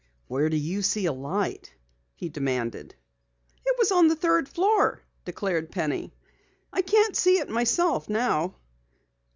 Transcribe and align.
"Where 0.27 0.49
do 0.49 0.57
you 0.57 0.81
see 0.81 1.05
a 1.05 1.13
light?" 1.13 1.75
he 2.15 2.27
demanded. 2.27 2.95
"It 3.63 3.77
was 3.77 3.91
on 3.91 4.07
the 4.07 4.15
third 4.15 4.49
floor," 4.49 5.03
declared 5.25 5.69
Penny. 5.69 6.11
"I 6.73 6.81
can't 6.81 7.15
see 7.15 7.37
it 7.37 7.49
myself 7.51 8.09
now." 8.09 8.55